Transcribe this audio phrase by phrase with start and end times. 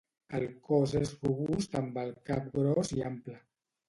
[0.35, 3.37] El cos és robust amb el cap gros i ample.